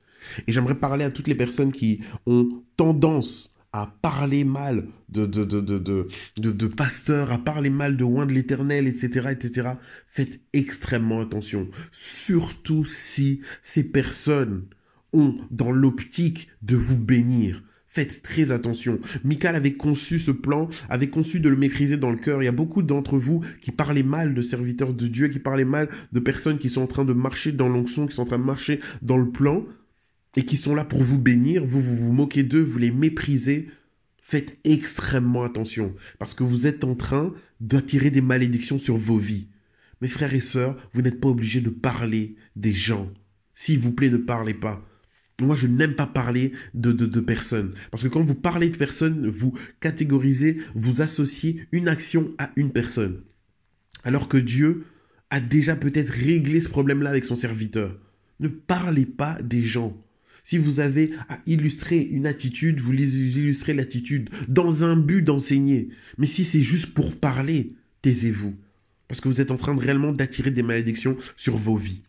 Et 0.48 0.52
j'aimerais 0.52 0.78
parler 0.78 1.04
à 1.04 1.12
toutes 1.12 1.28
les 1.28 1.36
personnes 1.36 1.72
qui 1.72 2.02
ont 2.26 2.64
tendance 2.78 3.56
à 3.74 3.94
parler 4.02 4.44
mal 4.44 4.88
de, 5.10 5.26
de, 5.26 5.46
de, 5.46 5.62
de, 5.62 6.08
de, 6.38 6.68
pasteurs, 6.68 7.32
à 7.32 7.38
parler 7.38 7.70
mal 7.70 7.96
de 7.96 8.02
loin 8.02 8.26
de 8.26 8.34
l'éternel, 8.34 8.88
etc., 8.88 9.30
etc., 9.32 9.70
faites 10.08 10.42
extrêmement 10.54 11.22
attention. 11.22 11.70
Surtout 11.92 12.84
si 12.84 13.42
ces 13.64 13.84
personnes 13.84 14.66
ont 15.14 15.38
dans 15.52 15.72
l'optique 15.72 16.50
de 16.62 16.76
vous 16.76 16.98
bénir. 16.98 17.64
Faites 17.88 18.22
très 18.22 18.52
attention. 18.52 19.00
Michael 19.26 19.58
avait 19.58 19.74
conçu 19.74 20.18
ce 20.18 20.32
plan, 20.32 20.70
avait 20.88 21.10
conçu 21.10 21.42
de 21.42 21.50
le 21.50 21.58
mépriser 21.58 21.98
dans 21.98 22.10
le 22.10 22.18
cœur. 22.18 22.42
Il 22.42 22.46
y 22.46 22.50
a 22.50 22.54
beaucoup 22.54 22.84
d'entre 22.84 23.18
vous 23.18 23.44
qui 23.60 23.72
parlez 23.72 24.02
mal 24.02 24.34
de 24.34 24.42
serviteurs 24.42 24.94
de 24.94 25.08
Dieu, 25.08 25.28
qui 25.28 25.40
parlez 25.40 25.66
mal 25.66 25.90
de 26.14 26.20
personnes 26.22 26.58
qui 26.58 26.70
sont 26.70 26.84
en 26.84 26.88
train 26.88 27.04
de 27.04 27.12
marcher 27.12 27.52
dans 27.52 27.68
l'onction, 27.68 28.08
qui 28.08 28.16
sont 28.16 28.22
en 28.22 28.26
train 28.26 28.40
de 28.40 28.46
marcher 28.46 28.80
dans 29.02 29.18
le 29.18 29.30
plan 29.30 29.66
et 30.36 30.46
qui 30.46 30.58
sont 30.58 30.76
là 30.76 30.84
pour 30.86 31.02
vous 31.02 31.20
bénir, 31.20 31.66
vous 31.66 31.82
vous, 31.82 31.96
vous 31.96 32.14
moquez 32.14 32.44
d'eux, 32.44 32.62
vous 32.62 32.80
les 32.80 32.92
méprisez, 32.92 33.70
faites 34.22 34.58
extrêmement 34.64 35.44
attention 35.44 35.94
parce 36.18 36.34
que 36.34 36.44
vous 36.44 36.68
êtes 36.68 36.84
en 36.84 36.96
train 36.96 37.34
d'attirer 37.60 38.12
des 38.12 38.22
malédictions 38.22 38.80
sur 38.80 38.98
vos 38.98 39.18
vies. 39.18 39.48
Mes 40.02 40.08
frères 40.08 40.34
et 40.34 40.42
sœurs, 40.42 40.78
vous 40.94 41.02
n'êtes 41.02 41.20
pas 41.20 41.30
obligés 41.30 41.62
de 41.62 41.70
parler 41.70 42.36
des 42.56 42.74
gens. 42.74 43.12
S'il 43.54 43.80
vous 43.80 43.92
plaît, 43.92 44.10
ne 44.10 44.18
parlez 44.18 44.54
pas. 44.54 44.84
Moi, 45.40 45.56
je 45.56 45.68
n'aime 45.68 45.96
pas 45.96 46.08
parler 46.08 46.54
de, 46.74 46.92
de, 46.92 47.06
de, 47.06 47.20
personnes. 47.20 47.74
Parce 47.90 48.04
que 48.04 48.08
quand 48.08 48.24
vous 48.24 48.36
parlez 48.36 48.70
de 48.70 48.78
personnes, 48.78 49.28
vous 49.28 49.54
catégorisez, 49.80 50.60
vous 50.76 51.02
associez 51.02 51.66
une 51.72 51.88
action 51.88 52.32
à 52.38 52.52
une 52.56 52.72
personne. 52.72 53.22
Alors 54.04 54.28
que 54.28 54.38
Dieu 54.38 54.86
a 55.30 55.40
déjà 55.40 55.76
peut-être 55.76 56.10
réglé 56.10 56.62
ce 56.62 56.70
problème-là 56.70 57.10
avec 57.10 57.26
son 57.26 57.36
serviteur. 57.36 57.98
Ne 58.40 58.50
parlez 58.50 59.06
pas 59.06 59.40
des 59.42 59.64
gens. 59.64 59.98
Si 60.52 60.58
vous 60.58 60.82
avez 60.82 61.14
à 61.30 61.40
illustrer 61.48 62.00
une 62.00 62.28
attitude, 62.28 62.82
vous 62.82 62.92
illustrez 62.92 63.74
l'attitude 63.74 64.30
dans 64.50 64.84
un 64.84 64.98
but 64.98 65.22
d'enseigner. 65.22 65.92
Mais 66.18 66.28
si 66.28 66.44
c'est 66.44 66.60
juste 66.60 66.94
pour 66.94 67.16
parler, 67.16 67.72
taisez-vous. 68.02 68.54
Parce 69.08 69.22
que 69.22 69.30
vous 69.30 69.40
êtes 69.40 69.52
en 69.52 69.56
train 69.56 69.76
de 69.76 69.80
réellement 69.80 70.12
d'attirer 70.12 70.52
des 70.52 70.62
malédictions 70.62 71.16
sur 71.38 71.56
vos 71.56 71.78
vies. 71.78 72.02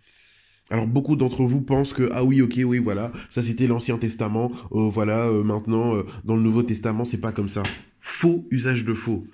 Alors 0.71 0.89
beaucoup 0.89 1.15
d'entre 1.15 1.45
vous 1.45 1.61
pensent 1.61 1.93
que 1.93 2.09
ah 2.11 2.25
oui 2.25 2.43
ok 2.43 2.59
oui 2.65 2.79
voilà 2.81 3.13
ça 3.31 3.45
c'était 3.45 3.69
l'Ancien 3.69 3.97
Testament 3.97 4.51
euh, 4.73 4.89
voilà 4.89 5.29
euh, 5.29 5.45
maintenant 5.45 5.95
euh, 5.95 6.03
dans 6.25 6.35
le 6.35 6.43
Nouveau 6.43 6.65
Testament 6.65 7.05
c'est 7.05 7.21
pas 7.21 7.31
comme 7.31 7.49
ça 7.49 7.63
faux 8.01 8.45
usage 8.51 8.85
de 8.85 8.95
faux 8.95 9.25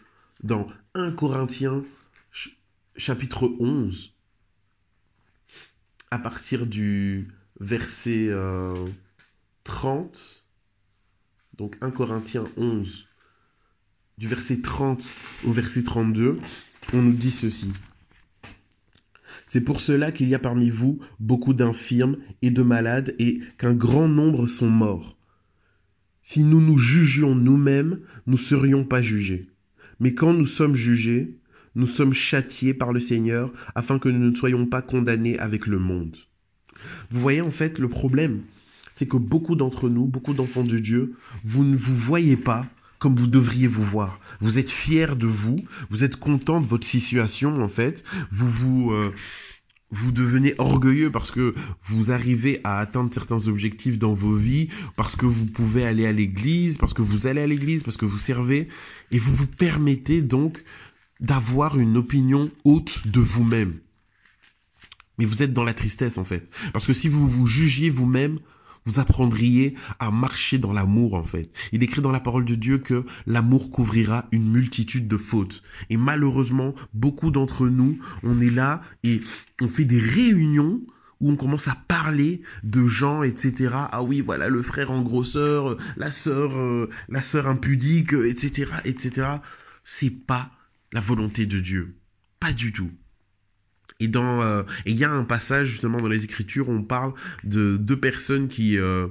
dans 0.43 0.67
1 0.95 1.13
Corinthiens 1.13 1.83
chapitre 2.97 3.51
11 3.59 4.13
à 6.11 6.19
partir 6.19 6.67
du 6.67 7.29
verset 7.61 8.31
30, 9.65 10.17
euh, 10.17 10.17
donc 11.57 11.77
1 11.81 11.91
Corinthiens 11.91 12.45
11, 12.57 13.07
du 14.19 14.29
verset 14.29 14.61
30 14.61 15.05
au 15.45 15.53
verset 15.53 15.83
32, 15.83 16.39
on 16.93 17.03
nous 17.03 17.13
dit 17.13 17.31
ceci. 17.31 17.73
C'est 19.47 19.63
pour 19.63 19.81
cela 19.81 20.13
qu'il 20.13 20.29
y 20.29 20.35
a 20.35 20.39
parmi 20.39 20.69
vous 20.69 21.01
beaucoup 21.21 21.55
d'infirmes 21.55 22.19
et 22.43 22.51
de 22.51 22.63
malades 22.63 23.15
et 23.19 23.41
qu'un 23.57 23.75
grand 23.75 24.09
nombre 24.09 24.47
sont 24.47 24.69
morts. 24.69 25.17
Si 26.23 26.45
nous 26.45 26.61
nous 26.61 26.77
jugions 26.77 27.35
nous-mêmes, 27.35 28.01
nous 28.27 28.37
serions 28.37 28.85
pas 28.85 29.01
jugés. 29.01 29.49
Mais 30.01 30.15
quand 30.15 30.35
nous 30.35 30.47
sommes 30.47 30.75
jugés, 30.75 31.39
nous 31.75 31.87
sommes 31.87 32.13
châtiés 32.13 32.75
par 32.75 32.93
le 32.93 33.01
Seigneur 33.01 33.51
afin 33.75 33.99
que 33.99 34.11
nous 34.11 34.31
ne 34.31 34.37
soyons 34.37 34.67
pas 34.67 34.83
condamnés 34.83 35.39
avec 35.39 35.67
le 35.67 35.79
monde. 35.79 36.17
Vous 37.11 37.21
voyez 37.21 37.41
en 37.41 37.51
fait 37.51 37.79
le 37.79 37.89
problème, 37.89 38.43
c'est 38.95 39.07
que 39.07 39.17
beaucoup 39.17 39.55
d'entre 39.55 39.89
nous, 39.89 40.07
beaucoup 40.07 40.35
d'enfants 40.35 40.65
de 40.65 40.79
Dieu, 40.79 41.15
vous 41.45 41.65
ne 41.65 41.77
vous 41.77 41.97
voyez 41.97 42.37
pas 42.37 42.67
comme 42.99 43.15
vous 43.15 43.29
devriez 43.29 43.69
vous 43.69 43.85
voir. 43.85 44.19
Vous 44.41 44.59
êtes 44.59 44.71
fiers 44.71 45.15
de 45.17 45.27
vous, 45.27 45.57
vous 45.91 46.03
êtes 46.03 46.17
content 46.17 46.61
de 46.61 46.67
votre 46.67 46.87
situation 46.87 47.63
en 47.63 47.69
fait, 47.69 48.03
vous 48.33 48.91
euh, 48.91 49.15
vous 49.91 50.13
devenez 50.13 50.55
orgueilleux 50.59 51.11
parce 51.11 51.31
que 51.31 51.55
vous 51.85 52.11
arrivez 52.11 52.61
à 52.65 52.79
atteindre 52.79 53.13
certains 53.13 53.49
objectifs 53.49 53.99
dans 53.99 54.15
vos 54.15 54.35
vies, 54.35 54.69
parce 54.97 55.17
que 55.17 55.27
vous 55.27 55.47
pouvez 55.47 55.85
aller 55.85 56.07
à 56.07 56.13
l'église, 56.13 56.77
parce 56.77 56.93
que 56.93 57.03
vous 57.03 57.27
allez 57.27 57.41
à 57.41 57.47
l'église, 57.47 57.83
parce 57.83 57.97
que 57.97 58.05
vous 58.05 58.19
servez, 58.19 58.69
et 59.11 59.19
vous 59.19 59.35
vous 59.35 59.47
permettez 59.47 60.21
donc 60.21 60.63
d'avoir 61.21 61.79
une 61.79 61.97
opinion 61.97 62.51
haute 62.65 63.07
de 63.07 63.21
vous-même. 63.21 63.75
Mais 65.19 65.25
vous 65.25 65.43
êtes 65.43 65.53
dans 65.53 65.65
la 65.65 65.75
tristesse 65.75 66.19
en 66.19 66.25
fait. 66.25 66.49
Parce 66.73 66.87
que 66.87 66.93
si 66.93 67.09
vous 67.09 67.29
vous 67.29 67.47
jugiez 67.47 67.91
vous-même, 67.91 68.39
vous 68.89 69.01
apprendriez 69.01 69.75
à 69.99 70.11
marcher 70.11 70.59
dans 70.59 70.73
l'amour 70.73 71.15
en 71.15 71.25
fait. 71.25 71.51
Il 71.73 71.83
écrit 71.83 72.01
dans 72.01 72.11
la 72.11 72.21
parole 72.21 72.45
de 72.45 72.55
Dieu 72.55 72.79
que 72.79 73.05
l'amour 73.27 73.71
couvrira 73.71 74.27
une 74.33 74.51
multitude 74.51 75.09
de 75.09 75.19
fautes. 75.19 75.63
Et 75.91 75.97
malheureusement, 75.99 76.75
beaucoup 76.95 77.31
d'entre 77.31 77.69
nous, 77.69 77.99
on 78.23 78.41
est 78.41 78.51
là 78.51 78.81
et 79.05 79.21
on 79.61 79.69
fait 79.69 79.85
des 79.85 80.01
réunions 80.01 80.81
où 81.21 81.31
on 81.31 81.37
commence 81.37 81.69
à 81.69 81.77
parler 81.89 82.43
de 82.63 82.87
gens, 82.87 83.23
etc. 83.23 83.75
Ah 83.75 84.03
oui, 84.03 84.21
voilà 84.21 84.49
le 84.49 84.63
frère 84.63 84.91
en 84.91 85.03
grosseur, 85.03 85.77
la 85.97 86.11
sœur, 86.11 86.57
euh, 86.57 86.89
la 87.09 87.23
sœur 87.23 87.49
impudique, 87.49 88.13
etc., 88.13 88.71
etc. 88.85 89.27
C'est 89.85 90.11
pas 90.11 90.51
la 90.93 91.01
volonté 91.01 91.45
de 91.45 91.59
Dieu, 91.59 91.97
pas 92.41 92.53
du 92.53 92.73
tout. 92.73 92.91
Et 94.01 94.09
dans 94.09 94.43
euh, 94.43 94.63
il 94.87 94.97
y 94.97 95.05
a 95.05 95.11
un 95.11 95.25
passage 95.25 95.69
justement 95.69 95.99
dans 95.99 96.09
les 96.09 96.25
Écritures 96.25 96.69
où 96.69 96.73
on 96.73 96.83
parle 96.83 97.15
de 97.45 97.77
deux 97.77 97.99
personnes 97.99 98.49
qui 98.49 98.79
euh, 98.79 99.09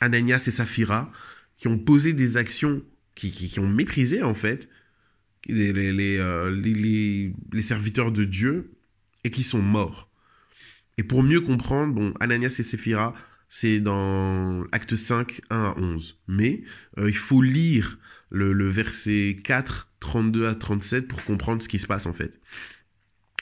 Ananias 0.00 0.44
et 0.46 0.50
Saphira 0.50 1.10
qui 1.56 1.68
ont 1.68 1.78
posé 1.78 2.12
des 2.12 2.36
actions 2.36 2.82
qui, 3.14 3.32
qui, 3.32 3.58
ont 3.58 3.68
méprisé 3.68 4.22
en 4.22 4.34
fait 4.34 4.68
les, 5.46 5.72
les, 5.72 6.18
euh, 6.18 6.50
les, 6.50 7.32
les, 7.52 7.62
serviteurs 7.62 8.12
de 8.12 8.24
Dieu 8.24 8.70
et 9.24 9.30
qui 9.30 9.42
sont 9.42 9.62
morts. 9.62 10.10
Et 10.98 11.02
pour 11.02 11.22
mieux 11.22 11.40
comprendre, 11.40 11.94
bon, 11.94 12.14
Ananias 12.20 12.54
et 12.58 12.62
Saphira, 12.62 13.14
c'est 13.48 13.80
dans 13.80 14.64
Acte 14.72 14.94
5, 14.94 15.40
1 15.50 15.56
à 15.56 15.74
11. 15.78 16.20
Mais 16.28 16.62
il 16.98 17.16
faut 17.16 17.42
lire 17.42 17.98
le, 18.30 18.52
le 18.52 18.68
verset 18.68 19.36
4, 19.42 19.88
32 20.00 20.46
à 20.46 20.54
37 20.54 21.08
pour 21.08 21.24
comprendre 21.24 21.62
ce 21.62 21.68
qui 21.68 21.78
se 21.78 21.86
passe 21.86 22.06
en 22.06 22.12
fait. 22.12 22.38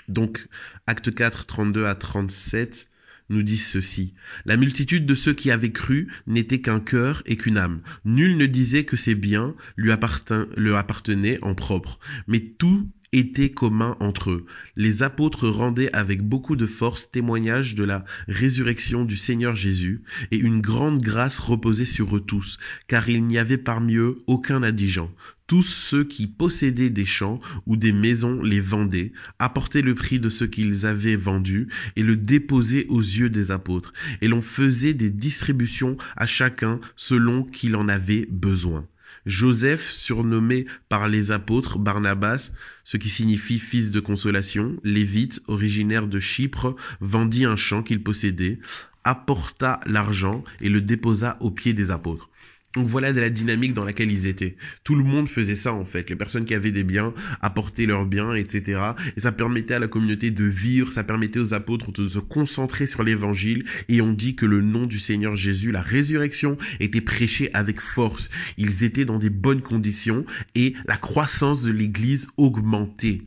Donc, 0.08 0.48
acte 0.86 1.14
4, 1.14 1.46
32 1.46 1.86
à 1.86 1.94
37 1.94 2.90
nous 3.28 3.42
disent 3.42 3.66
ceci. 3.66 4.14
La 4.44 4.56
multitude 4.56 5.06
de 5.06 5.14
ceux 5.14 5.32
qui 5.32 5.50
avaient 5.50 5.72
cru 5.72 6.08
n'était 6.26 6.60
qu'un 6.60 6.80
cœur 6.80 7.22
et 7.26 7.36
qu'une 7.36 7.58
âme. 7.58 7.80
Nul 8.04 8.36
ne 8.36 8.46
disait 8.46 8.84
que 8.84 8.96
ses 8.96 9.14
biens 9.14 9.54
lui, 9.76 9.90
appartenaient 9.90 11.38
en 11.42 11.54
propre, 11.54 11.98
mais 12.28 12.40
tout 12.40 12.88
était 13.12 13.50
commun 13.50 13.96
entre 14.00 14.30
eux. 14.30 14.46
Les 14.76 15.02
apôtres 15.02 15.48
rendaient 15.48 15.92
avec 15.92 16.22
beaucoup 16.22 16.56
de 16.56 16.66
force 16.66 17.10
témoignage 17.10 17.74
de 17.74 17.84
la 17.84 18.04
résurrection 18.28 19.04
du 19.04 19.16
Seigneur 19.16 19.56
Jésus, 19.56 20.02
et 20.30 20.38
une 20.38 20.60
grande 20.60 21.00
grâce 21.00 21.38
reposait 21.38 21.86
sur 21.86 22.16
eux 22.16 22.20
tous, 22.20 22.58
car 22.88 23.08
il 23.08 23.24
n'y 23.24 23.38
avait 23.38 23.58
parmi 23.58 23.96
eux 23.96 24.16
aucun 24.26 24.62
indigent. 24.62 25.10
Tous 25.46 25.62
ceux 25.62 26.02
qui 26.02 26.26
possédaient 26.26 26.90
des 26.90 27.06
champs 27.06 27.40
ou 27.66 27.76
des 27.76 27.92
maisons 27.92 28.42
les 28.42 28.60
vendaient, 28.60 29.12
apportaient 29.38 29.82
le 29.82 29.94
prix 29.94 30.18
de 30.18 30.28
ce 30.28 30.44
qu'ils 30.44 30.86
avaient 30.86 31.14
vendu 31.14 31.68
et 31.94 32.02
le 32.02 32.16
déposaient 32.16 32.86
aux 32.88 33.00
yeux 33.00 33.30
des 33.30 33.52
apôtres. 33.52 33.92
Et 34.22 34.28
l'on 34.28 34.42
faisait 34.42 34.94
des 34.94 35.10
distributions 35.10 35.96
à 36.16 36.26
chacun 36.26 36.80
selon 36.96 37.44
qu'il 37.44 37.76
en 37.76 37.88
avait 37.88 38.26
besoin. 38.28 38.86
Joseph, 39.24 39.90
surnommé 39.90 40.66
par 40.88 41.08
les 41.08 41.32
apôtres 41.32 41.78
Barnabas, 41.78 42.50
ce 42.84 42.96
qui 42.96 43.08
signifie 43.08 43.58
fils 43.58 43.90
de 43.90 44.00
consolation, 44.00 44.76
lévite, 44.84 45.42
originaire 45.48 46.06
de 46.06 46.20
Chypre, 46.20 46.76
vendit 47.00 47.44
un 47.44 47.56
champ 47.56 47.82
qu'il 47.82 48.02
possédait, 48.02 48.58
apporta 49.02 49.80
l'argent 49.86 50.42
et 50.60 50.68
le 50.68 50.80
déposa 50.80 51.36
aux 51.40 51.50
pieds 51.50 51.72
des 51.72 51.90
apôtres. 51.90 52.30
Donc 52.76 52.88
voilà 52.88 53.14
de 53.14 53.20
la 53.20 53.30
dynamique 53.30 53.72
dans 53.72 53.86
laquelle 53.86 54.12
ils 54.12 54.26
étaient. 54.26 54.56
Tout 54.84 54.94
le 54.94 55.02
monde 55.02 55.28
faisait 55.28 55.56
ça 55.56 55.72
en 55.72 55.86
fait. 55.86 56.10
Les 56.10 56.16
personnes 56.16 56.44
qui 56.44 56.54
avaient 56.54 56.72
des 56.72 56.84
biens 56.84 57.14
apportaient 57.40 57.86
leurs 57.86 58.04
biens, 58.04 58.34
etc. 58.34 58.80
Et 59.16 59.20
ça 59.20 59.32
permettait 59.32 59.74
à 59.74 59.78
la 59.78 59.88
communauté 59.88 60.30
de 60.30 60.44
vivre, 60.44 60.92
ça 60.92 61.02
permettait 61.02 61.40
aux 61.40 61.54
apôtres 61.54 61.90
de 61.90 62.06
se 62.06 62.18
concentrer 62.18 62.86
sur 62.86 63.02
l'évangile. 63.02 63.64
Et 63.88 64.02
on 64.02 64.12
dit 64.12 64.36
que 64.36 64.44
le 64.44 64.60
nom 64.60 64.84
du 64.84 64.98
Seigneur 64.98 65.36
Jésus, 65.36 65.72
la 65.72 65.80
résurrection, 65.80 66.58
était 66.78 67.00
prêché 67.00 67.48
avec 67.54 67.80
force. 67.80 68.28
Ils 68.58 68.84
étaient 68.84 69.06
dans 69.06 69.18
des 69.18 69.30
bonnes 69.30 69.62
conditions 69.62 70.26
et 70.54 70.74
la 70.86 70.98
croissance 70.98 71.62
de 71.62 71.72
l'église 71.72 72.28
augmentait. 72.36 73.22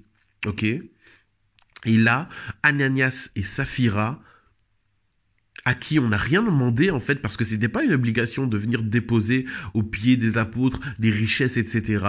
Ok? 0.45 0.63
Et 0.63 1.97
là, 1.97 2.29
Ananias 2.61 3.29
et 3.35 3.43
Saphira 3.43 4.21
à 5.65 5.73
qui 5.73 5.99
on 5.99 6.09
n'a 6.09 6.17
rien 6.17 6.43
demandé 6.43 6.91
en 6.91 6.99
fait 6.99 7.15
parce 7.15 7.37
que 7.37 7.43
c'était 7.43 7.69
pas 7.69 7.83
une 7.83 7.93
obligation 7.93 8.47
de 8.47 8.57
venir 8.57 8.83
déposer 8.83 9.45
aux 9.73 9.83
pieds 9.83 10.17
des 10.17 10.37
apôtres 10.37 10.79
des 10.99 11.11
richesses 11.11 11.57
etc. 11.57 12.05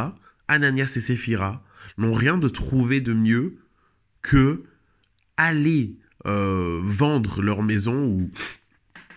Ananias 0.49 0.93
et 0.97 1.01
Séphira 1.01 1.65
n'ont 1.99 2.15
rien 2.15 2.39
de 2.39 2.49
trouvé 2.49 3.01
de 3.01 3.13
mieux 3.13 3.59
que 4.23 4.65
aller 5.37 5.97
euh, 6.27 6.81
vendre 6.85 7.43
leur 7.43 7.63
maison 7.63 8.07
ou 8.07 8.31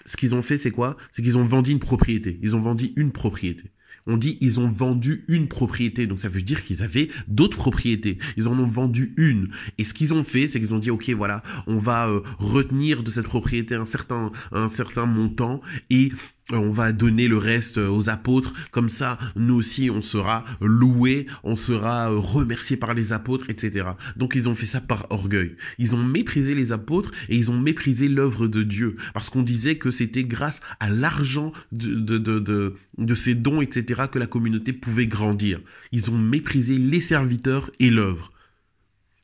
ce 0.05 0.17
qu'ils 0.17 0.35
ont 0.35 0.41
fait 0.41 0.57
c'est 0.57 0.71
quoi? 0.71 0.97
C'est 1.11 1.21
qu'ils 1.21 1.37
ont 1.37 1.45
vendu 1.45 1.71
une 1.71 1.79
propriété. 1.79 2.39
Ils 2.41 2.55
ont 2.55 2.61
vendu 2.61 2.91
une 2.95 3.11
propriété 3.11 3.72
on 4.07 4.17
dit 4.17 4.37
ils 4.41 4.59
ont 4.59 4.69
vendu 4.69 5.25
une 5.27 5.47
propriété. 5.47 6.07
Donc 6.07 6.19
ça 6.19 6.29
veut 6.29 6.41
dire 6.41 6.63
qu'ils 6.63 6.83
avaient 6.83 7.09
d'autres 7.27 7.57
propriétés. 7.57 8.17
Ils 8.37 8.47
en 8.47 8.57
ont 8.59 8.67
vendu 8.67 9.13
une. 9.17 9.49
Et 9.77 9.83
ce 9.83 9.93
qu'ils 9.93 10.13
ont 10.13 10.23
fait, 10.23 10.47
c'est 10.47 10.59
qu'ils 10.59 10.73
ont 10.73 10.79
dit 10.79 10.91
ok 10.91 11.09
voilà, 11.11 11.43
on 11.67 11.77
va 11.77 12.09
euh, 12.09 12.21
retenir 12.39 13.03
de 13.03 13.09
cette 13.09 13.27
propriété 13.27 13.75
un 13.75 13.85
certain 13.85 14.31
un 14.51 14.69
certain 14.69 15.05
montant 15.05 15.61
et 15.89 16.11
on 16.51 16.71
va 16.71 16.91
donner 16.91 17.27
le 17.27 17.37
reste 17.37 17.77
euh, 17.77 17.89
aux 17.89 18.09
apôtres, 18.09 18.53
comme 18.71 18.89
ça 18.89 19.17
nous 19.35 19.55
aussi 19.55 19.89
on 19.89 20.01
sera 20.01 20.43
loué, 20.59 21.27
on 21.43 21.55
sera 21.55 22.09
remercié 22.09 22.75
par 22.75 22.93
les 22.93 23.13
apôtres, 23.13 23.49
etc. 23.49 23.91
Donc 24.17 24.33
ils 24.35 24.49
ont 24.49 24.55
fait 24.55 24.65
ça 24.65 24.81
par 24.81 25.07
orgueil. 25.09 25.55
Ils 25.77 25.95
ont 25.95 26.03
méprisé 26.03 26.53
les 26.53 26.71
apôtres 26.71 27.11
et 27.29 27.37
ils 27.37 27.49
ont 27.51 27.59
méprisé 27.59 28.09
l'œuvre 28.09 28.47
de 28.47 28.63
Dieu, 28.63 28.97
parce 29.13 29.29
qu'on 29.29 29.41
disait 29.41 29.77
que 29.77 29.91
c'était 29.91 30.23
grâce 30.23 30.61
à 30.79 30.89
l'argent 30.89 31.53
de, 31.71 31.95
de, 31.95 32.17
de, 32.17 32.75
de, 32.97 33.15
ces 33.15 33.35
dons, 33.35 33.61
etc., 33.61 34.03
que 34.11 34.19
la 34.19 34.27
communauté 34.27 34.73
pouvait 34.73 35.07
grandir. 35.07 35.59
Ils 35.91 36.09
ont 36.11 36.17
méprisé 36.17 36.77
les 36.77 37.01
serviteurs 37.01 37.71
et 37.79 37.89
l'œuvre. 37.89 38.31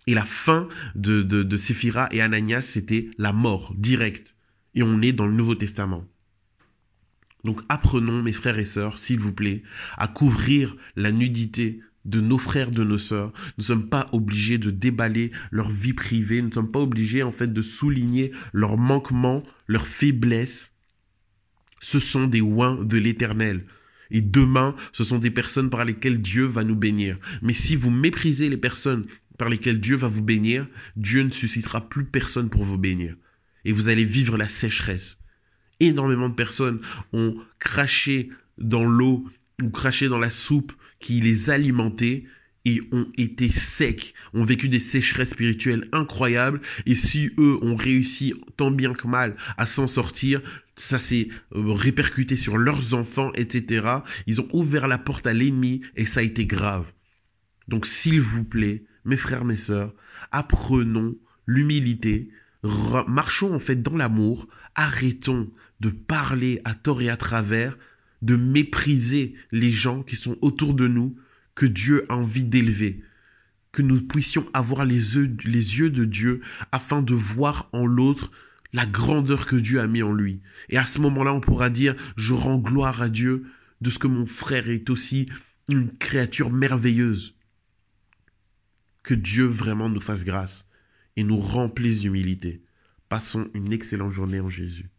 Et 0.07 0.13
la 0.13 0.25
fin 0.25 0.67
de, 0.95 1.21
de, 1.21 1.43
de 1.43 1.57
Séphira 1.57 2.07
et 2.11 2.21
Ananias, 2.21 2.61
c'était 2.61 3.09
la 3.17 3.33
mort 3.33 3.73
directe. 3.77 4.33
Et 4.73 4.83
on 4.83 5.01
est 5.01 5.11
dans 5.11 5.27
le 5.27 5.33
Nouveau 5.33 5.55
Testament. 5.55 6.05
Donc 7.43 7.61
apprenons, 7.69 8.21
mes 8.21 8.33
frères 8.33 8.59
et 8.59 8.65
sœurs, 8.65 8.97
s'il 8.97 9.19
vous 9.19 9.33
plaît, 9.33 9.63
à 9.97 10.07
couvrir 10.07 10.75
la 10.95 11.11
nudité 11.11 11.79
de 12.05 12.21
nos 12.21 12.37
frères, 12.37 12.71
de 12.71 12.83
nos 12.83 12.97
sœurs. 12.97 13.31
Nous 13.57 13.63
ne 13.63 13.67
sommes 13.67 13.89
pas 13.89 14.09
obligés 14.11 14.57
de 14.57 14.71
déballer 14.71 15.31
leur 15.51 15.69
vie 15.69 15.93
privée. 15.93 16.41
Nous 16.41 16.49
ne 16.49 16.53
sommes 16.53 16.71
pas 16.71 16.79
obligés, 16.79 17.23
en 17.23 17.31
fait, 17.31 17.51
de 17.51 17.61
souligner 17.61 18.31
leurs 18.53 18.77
manquements, 18.77 19.43
leurs 19.67 19.87
faiblesses. 19.87 20.73
Ce 21.79 21.99
sont 21.99 22.27
des 22.27 22.41
oins 22.41 22.83
de 22.83 22.97
l'éternel. 22.97 23.65
Et 24.11 24.21
demain, 24.21 24.75
ce 24.91 25.03
sont 25.03 25.19
des 25.19 25.31
personnes 25.31 25.69
par 25.69 25.85
lesquelles 25.85 26.21
Dieu 26.21 26.45
va 26.45 26.63
nous 26.63 26.75
bénir. 26.75 27.17
Mais 27.41 27.53
si 27.53 27.75
vous 27.75 27.91
méprisez 27.91 28.49
les 28.49 28.57
personnes 28.57 29.05
par 29.37 29.49
lesquelles 29.49 29.79
Dieu 29.79 29.95
va 29.95 30.07
vous 30.07 30.23
bénir, 30.23 30.67
Dieu 30.95 31.21
ne 31.21 31.29
suscitera 31.29 31.87
plus 31.87 32.05
personne 32.05 32.49
pour 32.49 32.63
vous 32.63 32.77
bénir. 32.77 33.15
Et 33.65 33.71
vous 33.71 33.87
allez 33.87 34.05
vivre 34.05 34.35
la 34.35 34.49
sécheresse 34.49 35.18
énormément 35.79 36.29
de 36.29 36.35
personnes 36.35 36.81
ont 37.13 37.35
craché 37.59 38.29
dans 38.57 38.85
l'eau 38.85 39.25
ou 39.61 39.69
craché 39.69 40.07
dans 40.07 40.19
la 40.19 40.31
soupe 40.31 40.73
qui 40.99 41.21
les 41.21 41.49
alimentait 41.49 42.25
et 42.65 42.81
ont 42.91 43.07
été 43.17 43.49
secs, 43.49 44.13
ont 44.33 44.43
vécu 44.43 44.69
des 44.69 44.79
sécheresses 44.79 45.31
spirituelles 45.31 45.87
incroyables, 45.91 46.61
et 46.85 46.95
si 46.95 47.31
eux 47.37 47.57
ont 47.61 47.75
réussi 47.75 48.33
tant 48.57 48.69
bien 48.69 48.93
que 48.93 49.07
mal 49.07 49.35
à 49.57 49.65
s'en 49.65 49.87
sortir, 49.87 50.41
ça 50.75 50.99
s'est 50.99 51.29
euh, 51.55 51.73
répercuté 51.73 52.35
sur 52.35 52.57
leurs 52.57 52.93
enfants, 52.93 53.31
etc. 53.33 53.87
Ils 54.27 54.41
ont 54.41 54.49
ouvert 54.53 54.87
la 54.87 54.97
porte 54.97 55.25
à 55.27 55.33
l'ennemi 55.33 55.81
et 55.95 56.05
ça 56.05 56.19
a 56.19 56.23
été 56.23 56.45
grave. 56.45 56.85
Donc 57.67 57.85
s'il 57.85 58.21
vous 58.21 58.43
plaît, 58.43 58.83
mes 59.05 59.17
frères, 59.17 59.45
mes 59.45 59.57
sœurs, 59.57 59.93
apprenons 60.31 61.15
l'humilité, 61.45 62.29
marchons 62.63 63.53
en 63.53 63.59
fait 63.59 63.81
dans 63.81 63.95
l'amour, 63.95 64.47
arrêtons 64.75 65.49
de 65.79 65.89
parler 65.89 66.61
à 66.65 66.73
tort 66.73 67.01
et 67.01 67.09
à 67.09 67.17
travers, 67.17 67.77
de 68.21 68.35
mépriser 68.35 69.35
les 69.51 69.71
gens 69.71 70.03
qui 70.03 70.15
sont 70.15 70.37
autour 70.41 70.73
de 70.73 70.87
nous, 70.87 71.15
que 71.55 71.65
Dieu 71.65 72.05
a 72.09 72.15
envie 72.15 72.43
d'élever, 72.43 73.01
que 73.71 73.81
nous 73.81 74.01
puissions 74.01 74.45
avoir 74.53 74.85
les 74.85 75.17
yeux, 75.17 75.27
de 75.89 76.05
Dieu 76.05 76.41
afin 76.71 77.01
de 77.01 77.13
voir 77.13 77.69
en 77.71 77.85
l'autre 77.85 78.31
la 78.73 78.85
grandeur 78.85 79.45
que 79.47 79.55
Dieu 79.55 79.79
a 79.79 79.87
mis 79.87 80.03
en 80.03 80.13
lui. 80.13 80.41
Et 80.69 80.77
à 80.77 80.85
ce 80.85 80.99
moment-là, 80.99 81.33
on 81.33 81.41
pourra 81.41 81.69
dire, 81.69 81.95
je 82.17 82.33
rends 82.33 82.57
gloire 82.57 83.01
à 83.01 83.09
Dieu 83.09 83.45
de 83.81 83.89
ce 83.89 83.99
que 83.99 84.07
mon 84.07 84.25
frère 84.25 84.69
est 84.69 84.89
aussi 84.89 85.27
une 85.69 85.91
créature 85.97 86.51
merveilleuse. 86.51 87.35
Que 89.03 89.13
Dieu 89.13 89.45
vraiment 89.45 89.89
nous 89.89 90.01
fasse 90.01 90.25
grâce 90.25 90.68
et 91.15 91.23
nous 91.23 91.39
remplisse 91.39 91.99
d'humilité. 91.99 92.63
Passons 93.09 93.49
une 93.53 93.71
excellente 93.71 94.11
journée 94.11 94.39
en 94.39 94.49
Jésus. 94.49 94.89